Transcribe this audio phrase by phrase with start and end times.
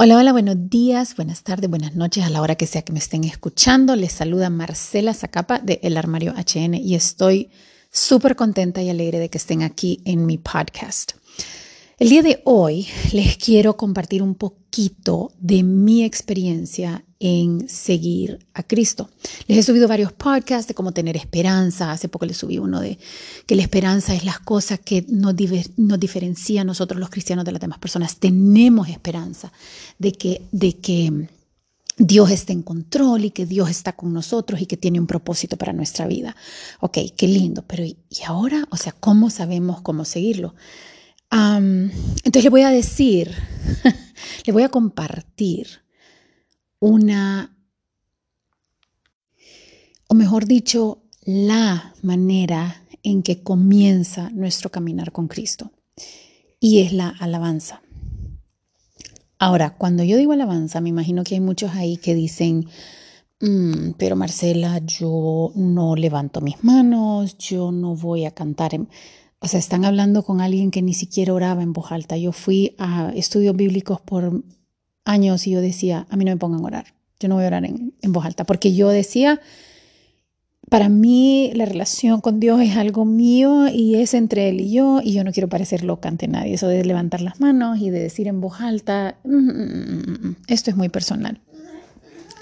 [0.00, 3.00] Hola, hola, buenos días, buenas tardes, buenas noches a la hora que sea que me
[3.00, 3.96] estén escuchando.
[3.96, 7.50] Les saluda Marcela Zacapa de El Armario HN y estoy
[7.90, 11.14] súper contenta y alegre de que estén aquí en mi podcast.
[11.98, 18.62] El día de hoy les quiero compartir un poquito de mi experiencia en seguir a
[18.62, 19.10] Cristo.
[19.46, 21.90] Les he subido varios podcasts de cómo tener esperanza.
[21.90, 22.98] Hace poco les subí uno de
[23.46, 25.34] que la esperanza es las cosas que nos,
[25.76, 28.16] nos diferencia a nosotros los cristianos de las demás personas.
[28.16, 29.52] Tenemos esperanza
[29.98, 31.28] de que, de que
[31.96, 35.56] Dios está en control y que Dios está con nosotros y que tiene un propósito
[35.56, 36.36] para nuestra vida.
[36.80, 37.96] Ok, qué lindo, pero ¿y
[38.26, 38.68] ahora?
[38.70, 40.54] O sea, ¿cómo sabemos cómo seguirlo?
[41.30, 43.34] entonces le voy a decir,
[44.46, 45.82] le voy a compartir
[46.80, 47.56] una,
[50.08, 55.72] o mejor dicho, la manera en que comienza nuestro caminar con Cristo.
[56.60, 57.82] Y es la alabanza.
[59.38, 62.66] Ahora, cuando yo digo alabanza, me imagino que hay muchos ahí que dicen,
[63.40, 68.72] mm, pero Marcela, yo no levanto mis manos, yo no voy a cantar.
[69.38, 72.16] O sea, están hablando con alguien que ni siquiera oraba en voz alta.
[72.16, 74.42] Yo fui a estudios bíblicos por
[75.08, 76.94] años y yo decía, a mí no me pongan a orar.
[77.18, 78.44] Yo no voy a orar en, en voz alta.
[78.44, 79.40] Porque yo decía,
[80.68, 85.00] para mí la relación con Dios es algo mío y es entre Él y yo
[85.02, 86.54] y yo no quiero parecer loca ante nadie.
[86.54, 90.70] Eso de levantar las manos y de decir en voz alta, mm, mm, mm, esto
[90.70, 91.40] es muy personal.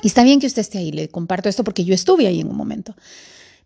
[0.02, 2.48] Y está bien que usted esté ahí, le comparto esto porque yo estuve ahí en
[2.48, 2.94] un momento.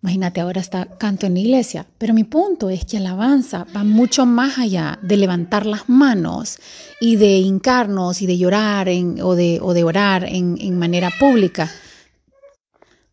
[0.03, 1.87] Imagínate, ahora está canto en la iglesia.
[1.99, 6.59] Pero mi punto es que alabanza va mucho más allá de levantar las manos
[7.01, 11.71] y de hincarnos y de llorar o, de, o, de, orar en, en manera pública.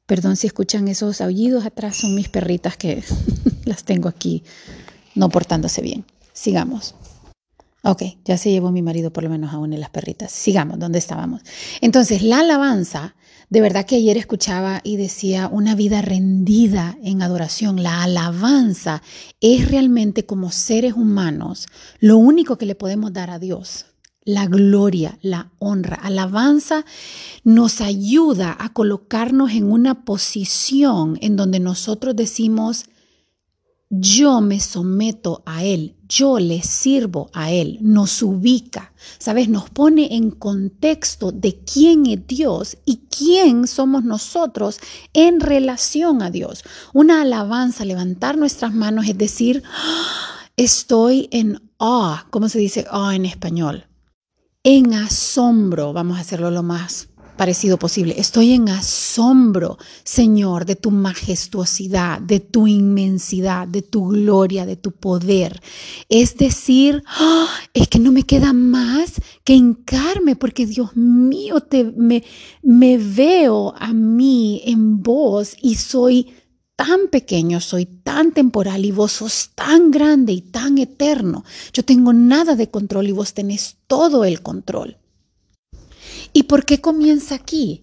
[0.06, 3.04] Perdón si escuchan esos aullidos atrás, son mis perritas que
[3.66, 4.44] las tengo aquí
[5.16, 6.06] no portándose bien.
[6.32, 6.96] Sigamos.
[7.84, 10.32] Ok, ya se llevó mi marido por lo menos a una de las perritas.
[10.32, 11.42] Sigamos, ¿dónde estábamos?
[11.82, 13.16] Entonces, la alabanza
[13.50, 17.82] de verdad que ayer escuchaba y decía una vida rendida en adoración.
[17.82, 19.02] La alabanza
[19.40, 21.68] es realmente como seres humanos
[22.00, 23.86] lo único que le podemos dar a Dios.
[24.26, 25.96] La gloria, la honra.
[25.96, 26.84] Alabanza
[27.46, 32.84] nos ayuda a colocarnos en una posición en donde nosotros decimos,
[33.90, 39.48] yo me someto a Él, yo le sirvo a Él, nos ubica, ¿sabes?
[39.50, 44.80] Nos pone en contexto de quién es Dios y quién somos nosotros
[45.14, 46.64] en relación a Dios.
[46.94, 50.28] Una alabanza, levantar nuestras manos, es decir, ¡Ah!
[50.58, 53.88] estoy en awe, ¿cómo se dice awe en español?
[54.64, 58.16] En asombro, vamos a hacerlo lo más parecido posible.
[58.18, 64.92] Estoy en asombro, Señor, de tu majestuosidad, de tu inmensidad, de tu gloria, de tu
[64.92, 65.62] poder.
[66.10, 67.48] Es decir, ¡ah!
[67.74, 72.24] es que no me queda más que hincarme porque Dios mío, te, me,
[72.62, 76.34] me veo a mí en vos y soy
[76.76, 81.44] tan pequeño, soy tan temporal y vos sos tan grande y tan eterno.
[81.74, 84.98] Yo tengo nada de control y vos tenés todo el control.
[86.38, 87.82] ¿Y por qué comienza aquí?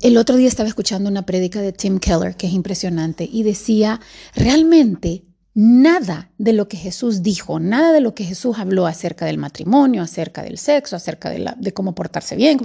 [0.00, 4.00] el otro día estaba escuchando una prédica de Tim Keller que es impresionante y decía,
[4.34, 9.36] realmente nada de lo que Jesús dijo, nada de lo que Jesús habló acerca del
[9.36, 12.58] matrimonio, acerca del sexo, acerca de, de cómo portarse bien,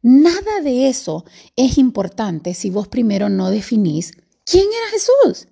[0.00, 4.12] nada de eso es importante si vos primero no definís
[4.46, 5.48] quién era Jesús.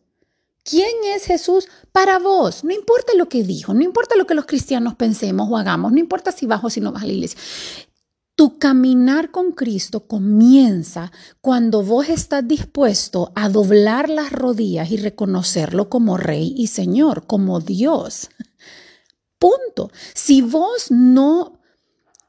[0.68, 2.64] ¿Quién es Jesús para vos?
[2.64, 6.00] No importa lo que dijo, no importa lo que los cristianos pensemos o hagamos, no
[6.00, 7.38] importa si vas o si no vas a la iglesia.
[8.36, 11.10] Tu caminar con Cristo comienza
[11.40, 17.60] cuando vos estás dispuesto a doblar las rodillas y reconocerlo como Rey y Señor, como
[17.60, 18.28] Dios.
[19.38, 19.90] Punto.
[20.14, 21.60] Si vos no,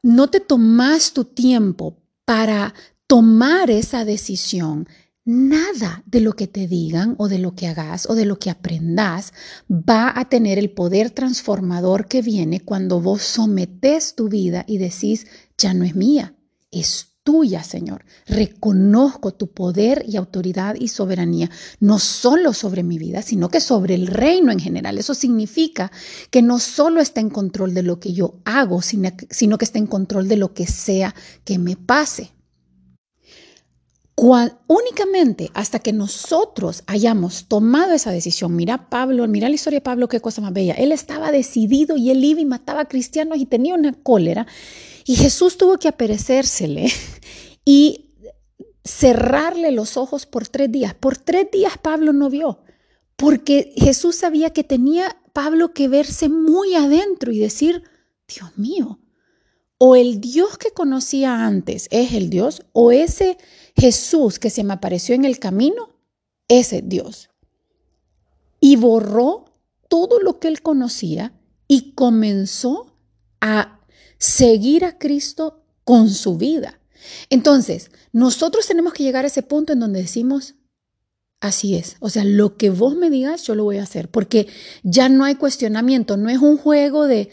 [0.01, 2.73] no te tomás tu tiempo para
[3.05, 4.87] tomar esa decisión,
[5.29, 8.49] Nada de lo que te digan o de lo que hagas o de lo que
[8.49, 9.33] aprendas
[9.69, 15.27] va a tener el poder transformador que viene cuando vos sometes tu vida y decís,
[15.57, 16.35] ya no es mía,
[16.71, 18.05] es tuya, Señor.
[18.25, 21.49] Reconozco tu poder y autoridad y soberanía,
[21.81, 24.97] no solo sobre mi vida, sino que sobre el reino en general.
[24.97, 25.91] Eso significa
[26.31, 29.87] que no solo está en control de lo que yo hago, sino, que está en
[29.87, 31.13] control de lo que sea
[31.43, 32.31] que me pase
[34.17, 40.07] únicamente hasta que nosotros hayamos tomado esa decisión, mira Pablo, mira la historia de Pablo,
[40.07, 40.73] qué cosa más bella.
[40.73, 44.47] Él estaba decidido y él iba y mataba a cristianos y tenía una cólera.
[45.05, 46.91] Y Jesús tuvo que aparecérsele
[47.65, 48.15] y
[48.83, 50.95] cerrarle los ojos por tres días.
[50.95, 52.61] Por tres días Pablo no vio,
[53.15, 57.83] porque Jesús sabía que tenía Pablo que verse muy adentro y decir,
[58.27, 58.99] Dios mío,
[59.77, 63.37] o el Dios que conocía antes es el Dios, o ese
[63.75, 65.95] Jesús que se me apareció en el camino,
[66.47, 67.29] ese Dios.
[68.59, 69.45] Y borró
[69.87, 71.33] todo lo que él conocía
[71.67, 72.95] y comenzó
[73.39, 73.81] a
[74.17, 76.79] seguir a Cristo con su vida.
[77.29, 80.55] Entonces, nosotros tenemos que llegar a ese punto en donde decimos,
[81.39, 84.47] así es, o sea, lo que vos me digas, yo lo voy a hacer, porque
[84.83, 87.29] ya no hay cuestionamiento, no es un juego de,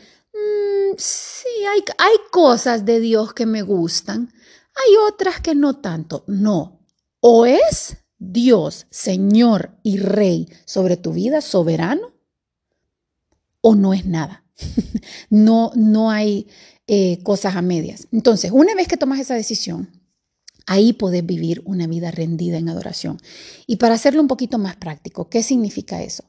[0.99, 4.33] sí, hay, hay cosas de Dios que me gustan,
[4.75, 6.81] hay otras que no tanto, no,
[7.21, 12.13] o es Dios, Señor y Rey sobre tu vida, soberano,
[13.61, 14.45] o no es nada.
[15.31, 16.49] no, no hay
[16.87, 18.09] eh, cosas a medias.
[18.13, 19.91] Entonces, una vez que tomas esa decisión,
[20.67, 23.19] ahí puedes vivir una vida rendida en adoración.
[23.67, 26.25] Y para hacerlo un poquito más práctico, ¿qué significa eso?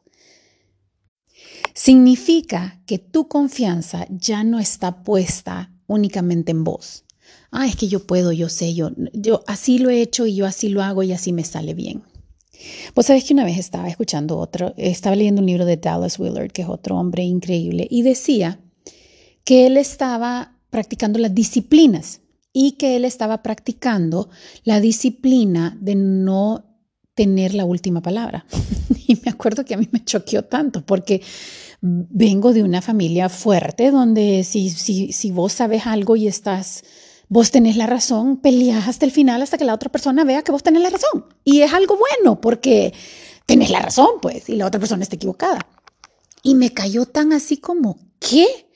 [1.74, 7.06] Significa que tu confianza ya no está puesta únicamente en vos.
[7.52, 10.46] Ah, es que yo puedo, yo sé, yo, yo así lo he hecho y yo
[10.46, 12.04] así lo hago y así me sale bien.
[12.96, 16.52] Vos sabés que una vez estaba escuchando otro, estaba leyendo un libro de Dallas Willard,
[16.52, 18.60] que es otro hombre increíble, y decía
[19.44, 22.22] que él estaba practicando las disciplinas
[22.52, 24.30] y que él estaba practicando
[24.64, 26.66] la disciplina de no
[27.14, 28.46] tener la última palabra.
[29.46, 31.22] acuerdo que a mí me choqueó tanto porque
[31.82, 36.84] vengo de una familia fuerte donde si, si, si vos sabes algo y estás
[37.28, 40.52] vos tenés la razón, peleas hasta el final hasta que la otra persona vea que
[40.52, 41.26] vos tenés la razón.
[41.44, 42.94] Y es algo bueno porque
[43.46, 45.60] tenés la razón, pues, y la otra persona está equivocada.
[46.44, 48.68] Y me cayó tan así como, ¿qué?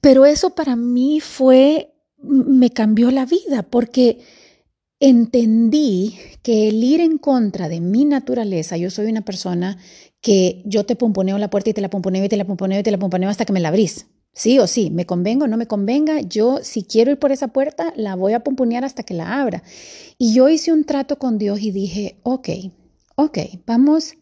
[0.00, 4.18] Pero eso para mí fue, me cambió la vida porque
[5.08, 9.76] entendí que el ir en contra de mi naturaleza, yo soy una persona
[10.22, 12.82] que yo te pomponeo la puerta y te la pomponeo y te la pomponeo y
[12.82, 14.06] te la pomponeo hasta que me la abrís.
[14.32, 17.48] Sí o sí, me convenga o no me convenga, yo si quiero ir por esa
[17.48, 19.62] puerta, la voy a pomponear hasta que la abra.
[20.16, 22.48] Y yo hice un trato con Dios y dije, ok,
[23.14, 24.14] ok, vamos,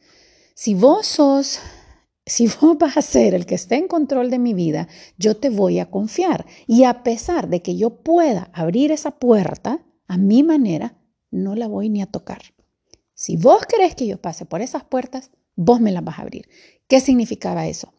[0.54, 1.60] si vos sos,
[2.26, 5.48] si vos vas a ser el que esté en control de mi vida, yo te
[5.48, 6.44] voy a confiar.
[6.66, 9.80] Y a pesar de que yo pueda abrir esa puerta
[10.12, 10.98] a mi manera,
[11.30, 12.42] no la voy ni a tocar.
[13.14, 16.48] Si vos querés que yo pase por esas puertas, vos me las vas a abrir.
[16.86, 17.94] ¿Qué significaba eso?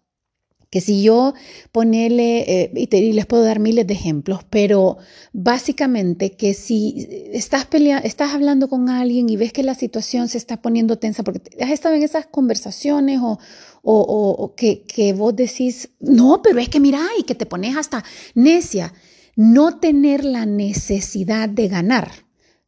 [0.74, 1.36] que si yo
[1.72, 4.98] ponerle, eh, y, les puedo dar miles de ejemplos, pero
[5.32, 10.40] básicamente que si estás, peleando, estás hablando con alguien y ves que la situación se
[10.40, 13.38] está poniendo tensa, porque has estado en esas conversaciones o,
[13.84, 18.04] o, que, que vos decís, no, pero es que mira, y que te pones hasta
[18.34, 18.96] necia,
[19.36, 22.12] no tener la necesidad de ganar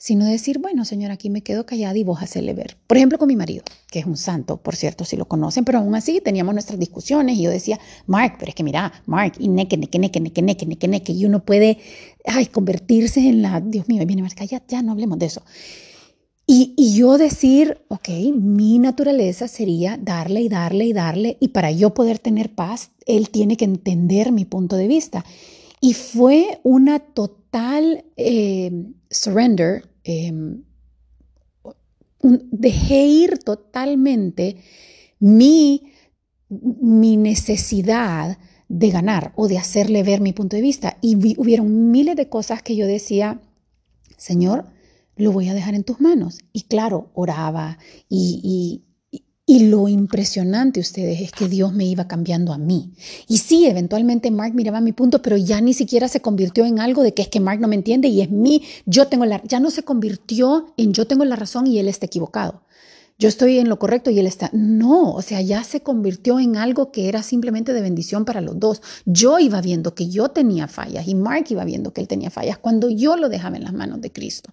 [0.05, 2.77] sino decir, bueno, señor, aquí me quedo callada y vos hacerle ver.
[2.85, 5.79] Por ejemplo, con mi marido, que es un santo, por cierto, si lo conocen, pero
[5.79, 9.47] aún así teníamos nuestras discusiones y yo decía, Mark, pero es que mira, Mark, y
[9.47, 11.79] neque, neque, neque, neque, neque, neque, neque, y uno puede,
[12.25, 15.41] ay, convertirse en la, Dios mío, viene Mark, ya, ya, no hablemos de eso.
[16.45, 21.71] Y, y, yo decir, ok, mi naturaleza sería darle y darle y darle, y para
[21.71, 25.25] yo poder tener paz, él tiene que entender mi punto de vista.
[25.85, 28.71] Y fue una total eh,
[29.07, 30.63] surrender, em,
[32.23, 34.55] dejé ir totalmente
[35.19, 35.93] mi,
[36.49, 40.97] mi necesidad de ganar o de hacerle ver mi punto de vista.
[41.01, 43.39] Y hubieron miles de cosas que yo decía,
[44.17, 44.65] Señor,
[45.17, 46.39] lo voy a dejar en tus manos.
[46.51, 47.77] Y claro, oraba
[48.09, 48.94] y, y
[49.47, 52.93] lo impresionante, ustedes, es que Dios me iba cambiando a mí.
[53.27, 57.03] Y sí, eventualmente Mark miraba mi punto, pero ya ni siquiera se convirtió en algo
[57.03, 59.59] de que es que Mark no me entiende y es mí, yo tengo la, ya
[59.59, 62.63] no se convirtió en yo tengo la razón y él está equivocado.
[63.17, 66.57] Yo estoy en lo correcto y él está, no, o sea, ya se convirtió en
[66.57, 68.81] algo que era simplemente de bendición para los dos.
[69.05, 72.57] Yo iba viendo que yo tenía fallas y Mark iba viendo que él tenía fallas
[72.57, 74.51] cuando yo lo dejaba en las manos de Cristo.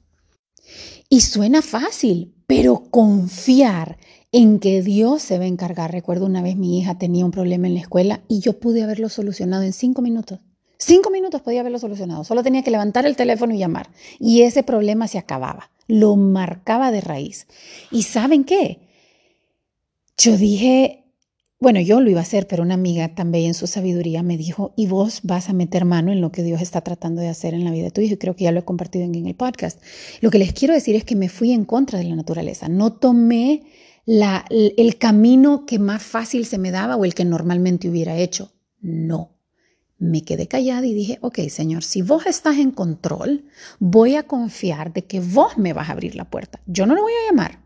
[1.09, 3.99] Y suena fácil, pero confiar
[4.33, 5.93] en que Dios se va a encargar.
[5.93, 9.09] Recuerdo una vez mi hija tenía un problema en la escuela y yo pude haberlo
[9.09, 10.41] solucionado en cinco minutos.
[10.79, 12.25] Cinco minutos podía haberlo solucionado.
[12.25, 13.91] Solo tenía que levantar el teléfono y llamar.
[14.19, 15.71] Y ese problema se acababa.
[15.87, 17.47] Lo marcaba de raíz.
[17.93, 18.81] ¿Y saben qué?
[20.19, 21.02] Yo dije,
[21.63, 24.75] bueno, yo lo iba a hacer, pero una amiga también en su sabiduría me dijo,
[24.77, 27.65] y vos vas a meter mano en lo que Dios está tratando de hacer en
[27.65, 28.15] la vida de tu hijo.
[28.15, 29.81] Y creo que ya lo he compartido en el podcast.
[30.21, 32.69] Lo que les quiero decir es que me fui en contra de la naturaleza.
[32.69, 33.63] No tomé
[34.07, 38.51] el camino que más fácil se me daba o el que normalmente hubiera hecho.
[38.81, 39.39] No.
[39.99, 43.45] Me quedé callada y dije, ok, Señor, si vos estás en control,
[43.79, 46.61] voy a confiar de que vos me vas a abrir la puerta.
[46.67, 47.62] Yo no lo voy a llamar,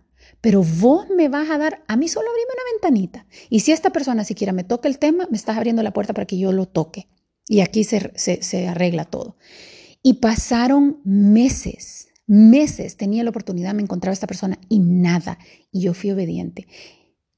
[0.47, 3.26] pero vos me vas a dar, a mí solo abrime una ventanita.
[3.50, 6.25] Y si esta persona siquiera me toca el tema, me estás abriendo la puerta para
[6.25, 7.09] que yo lo toque.
[7.49, 9.37] Y aquí se, se arregla todo.
[10.05, 12.97] Y pasaron meses, meses.
[12.97, 15.37] Tenía la oportunidad, me encontraba esta persona y nada.
[15.73, 16.69] Y yo fui obediente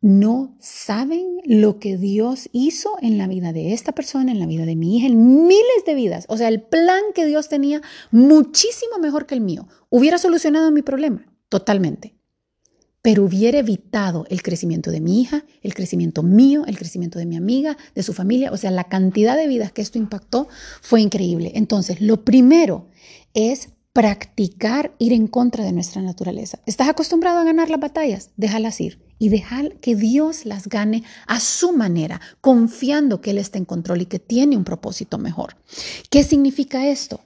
[0.00, 4.65] no saben lo que Dios hizo en la vida de esta persona, en la vida
[4.65, 6.25] de mi hija, en miles de vidas.
[6.29, 7.81] O sea, el plan que Dios tenía
[8.12, 9.67] muchísimo mejor que el mío.
[9.88, 12.18] Hubiera solucionado mi problema, totalmente.
[13.02, 17.37] Pero hubiera evitado el crecimiento de mi hija, el crecimiento mío, el crecimiento de mi
[17.37, 18.50] amiga, de su familia.
[18.52, 20.49] O sea, la cantidad de vidas que esto impactó
[20.83, 21.52] fue increíble.
[21.55, 22.88] Entonces, lo primero
[23.35, 26.61] es practicar ir en contra de nuestra naturaleza.
[26.67, 28.31] ¿Estás acostumbrado a ganar las batallas?
[28.37, 33.59] Déjalas ir y dejar que Dios las gane a su manera, confiando que Él está
[33.59, 35.57] en control y que tiene un propósito mejor.
[36.11, 37.21] ¿Qué significa esto?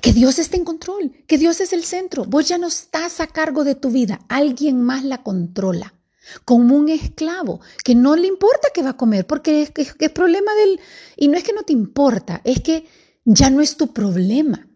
[0.00, 2.24] Que Dios está en control, que Dios es el centro.
[2.24, 5.94] Vos ya no estás a cargo de tu vida, alguien más la controla.
[6.44, 10.10] Como un esclavo que no le importa qué va a comer, porque es, es, es
[10.10, 10.80] problema del...
[11.16, 12.86] Y no es que no te importa, es que
[13.24, 14.68] ya no es tu problema.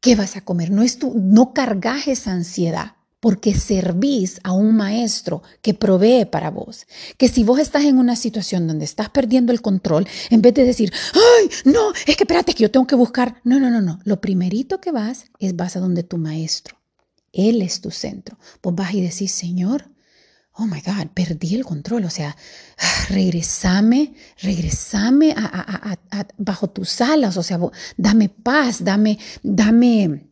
[0.00, 0.70] ¿Qué vas a comer?
[0.70, 6.50] No, es tu, no cargas esa ansiedad porque servís a un maestro que provee para
[6.50, 6.86] vos.
[7.18, 10.64] Que si vos estás en una situación donde estás perdiendo el control, en vez de
[10.64, 13.36] decir, ay, no, es que espérate que yo tengo que buscar.
[13.44, 14.00] No, no, no, no.
[14.04, 16.78] Lo primerito que vas es vas a donde tu maestro.
[17.32, 18.38] Él es tu centro.
[18.62, 19.90] Vos vas y decís, Señor,
[20.54, 22.04] oh my God, perdí el control.
[22.06, 22.36] O sea,
[23.10, 25.34] regresame, regresame
[26.38, 27.36] bajo tus alas.
[27.36, 27.60] O sea,
[27.98, 30.29] dame paz, dame, dame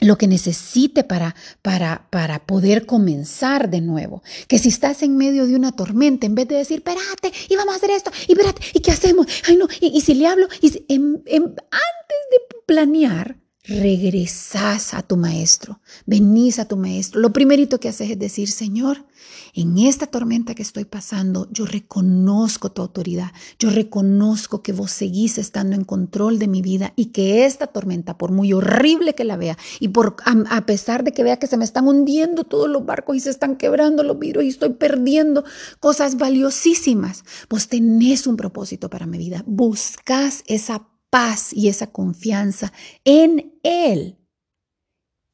[0.00, 4.22] lo que necesite para, para, para poder comenzar de nuevo.
[4.48, 7.74] Que si estás en medio de una tormenta, en vez de decir, espérate, y vamos
[7.74, 9.26] a hacer esto, y espérate, ¿y qué hacemos?
[9.46, 13.36] Ay, no, y, si le hablo, y antes de planear,
[13.70, 17.20] regresás a tu maestro, venís a tu maestro.
[17.20, 19.06] Lo primerito que haces es decir, Señor,
[19.54, 25.38] en esta tormenta que estoy pasando, yo reconozco tu autoridad, yo reconozco que vos seguís
[25.38, 29.36] estando en control de mi vida y que esta tormenta, por muy horrible que la
[29.36, 32.84] vea y por a, pesar de que vea que se me están hundiendo todos los
[32.84, 35.44] barcos y se están quebrando los virus y estoy perdiendo
[35.78, 42.72] cosas valiosísimas, vos tenés un propósito para mi vida, buscas esa paz y esa confianza
[43.04, 44.16] en Él.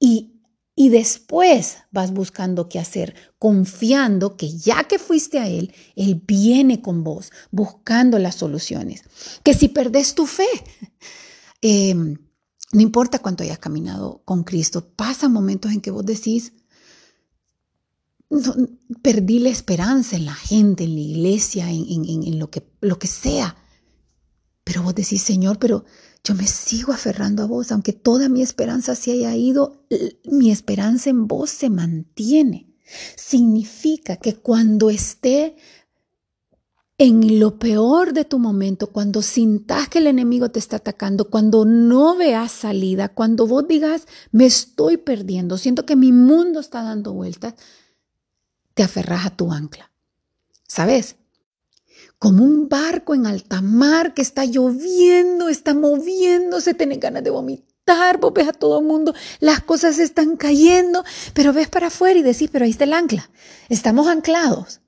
[0.00, 0.36] Y
[0.78, 6.82] y después vas buscando qué hacer, confiando que ya que fuiste a Él, Él viene
[6.82, 9.02] con vos, buscando las soluciones.
[9.42, 10.46] Que si perdés tu fe,
[11.62, 12.18] em,
[12.72, 16.52] no importa cuánto hayas caminado con Cristo, pasa momentos en que vos decís,
[19.00, 23.06] perdí la esperanza en la gente, en la iglesia, en, en lo, que, lo que
[23.06, 23.56] sea.
[24.66, 25.84] Pero vos decís, Señor, pero
[26.24, 29.86] yo me sigo aferrando a vos, aunque toda mi esperanza se haya ido,
[30.24, 32.74] mi esperanza en vos se mantiene.
[33.14, 35.54] Significa que cuando esté
[36.98, 41.64] en lo peor de tu momento, cuando sintas que el enemigo te está atacando, cuando
[41.64, 47.12] no veas salida, cuando vos digas, me estoy perdiendo, siento que mi mundo está dando
[47.12, 47.54] vueltas,
[48.74, 49.92] te aferras a tu ancla.
[50.66, 51.14] ¿Sabes?
[52.18, 58.18] Como un barco en alta mar que está lloviendo, está moviéndose, tenés ganas de vomitar,
[58.20, 61.04] vos ves a todo el mundo, las cosas están cayendo,
[61.34, 63.30] pero ves para afuera y decís, pero ahí está el ancla,
[63.68, 64.80] estamos anclados.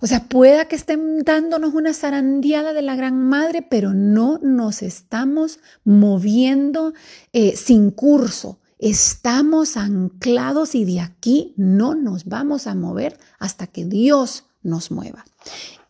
[0.00, 4.82] O sea, pueda que estén dándonos una zarandeada de la gran madre, pero no nos
[4.82, 6.92] estamos moviendo
[7.32, 8.60] eh, sin curso.
[8.78, 15.24] Estamos anclados y de aquí no nos vamos a mover hasta que Dios nos mueva.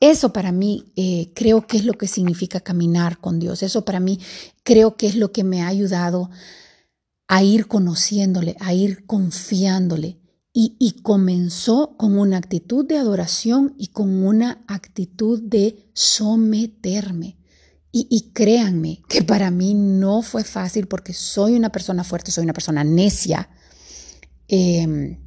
[0.01, 3.63] Eso para mí eh, creo que es lo que significa caminar con Dios.
[3.63, 4.21] Eso para mí
[4.63, 6.31] creo que es lo que me ha ayudado
[7.29, 10.19] a ir conociéndole, a ir confiándole.
[10.59, 17.37] Y, comenzó con una actitud de adoración y con una actitud de someterme.
[17.93, 22.55] Y, créanme que para mí no fue fácil porque soy una persona fuerte, soy una
[22.55, 23.51] persona necia.
[24.49, 25.19] Em,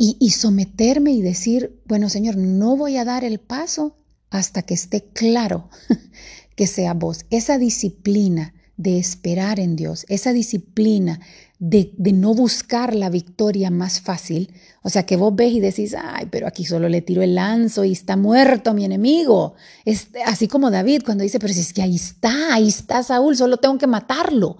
[0.00, 3.96] y, someterme y decir, bueno Señor, no voy a dar el paso
[4.30, 5.68] hasta que esté claro
[6.56, 7.26] que sea vos.
[7.30, 11.18] Esa disciplina de esperar en Dios, esa disciplina
[11.58, 14.52] de, no buscar la victoria más fácil,
[14.84, 17.84] o sea, que vos ves y decís, ay, pero aquí solo le tiro el lanzo
[17.84, 19.54] y está muerto mi enemigo.
[19.84, 23.36] Es así como David cuando dice, pero si es que ahí está, ahí está Saúl,
[23.36, 24.58] solo tengo que matarlo.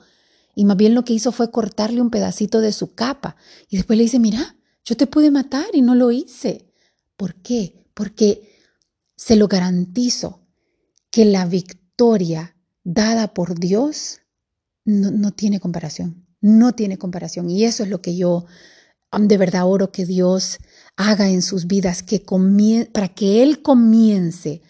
[0.57, 3.37] Y más bien lo que hizo fue cortarle un pedacito de su capa.
[3.71, 6.73] Y después le dice, mira, yo te pude matar y no lo hice.
[7.17, 7.85] ¿Por qué?
[7.95, 8.59] Porque
[9.17, 10.47] se lo garantizo
[11.11, 14.21] que la victoria dada por Dios
[14.85, 17.51] no, tiene comparación, no tiene comparación.
[17.51, 18.47] Y eso es lo que yo
[19.19, 20.59] de verdad oro que Dios
[20.97, 22.25] haga en sus vidas, que
[22.93, 24.63] para que Él comience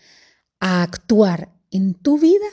[0.61, 2.47] a actuar en tu vida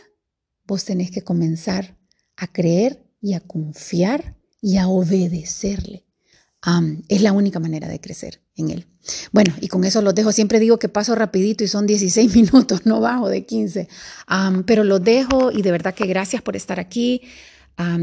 [0.68, 1.98] vos tenés que comenzar
[2.36, 6.05] a creer y a confiar y a obedecerle.
[7.10, 8.88] Es la única manera de crecer en Él.
[9.32, 10.32] Bueno, y con eso los dejo.
[10.32, 13.88] Siempre digo que paso rapidito y son 16 minutos, no bajo de 15.
[14.66, 17.22] pero los dejo y de verdad que gracias por estar aquí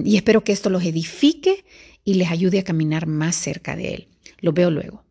[0.04, 1.64] y espero que esto los edifique
[2.04, 4.08] y les ayude a caminar más cerca de Él.
[4.40, 5.01] Los veo luego.